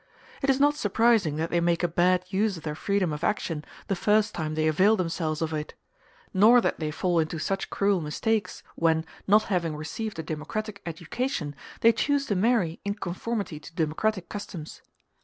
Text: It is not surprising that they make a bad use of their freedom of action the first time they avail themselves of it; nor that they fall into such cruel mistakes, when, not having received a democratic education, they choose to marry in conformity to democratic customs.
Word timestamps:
It 0.41 0.49
is 0.49 0.59
not 0.59 0.73
surprising 0.73 1.35
that 1.35 1.51
they 1.51 1.59
make 1.59 1.83
a 1.83 1.87
bad 1.87 2.23
use 2.27 2.57
of 2.57 2.63
their 2.63 2.73
freedom 2.73 3.13
of 3.13 3.23
action 3.23 3.63
the 3.85 3.95
first 3.95 4.33
time 4.33 4.55
they 4.55 4.67
avail 4.67 4.95
themselves 4.97 5.43
of 5.43 5.53
it; 5.53 5.75
nor 6.33 6.59
that 6.59 6.79
they 6.79 6.89
fall 6.89 7.19
into 7.19 7.37
such 7.37 7.69
cruel 7.69 8.01
mistakes, 8.01 8.63
when, 8.75 9.05
not 9.27 9.43
having 9.43 9.75
received 9.75 10.17
a 10.17 10.23
democratic 10.23 10.81
education, 10.87 11.53
they 11.81 11.91
choose 11.91 12.25
to 12.25 12.35
marry 12.35 12.79
in 12.83 12.95
conformity 12.95 13.59
to 13.59 13.75
democratic 13.75 14.27
customs. 14.27 14.81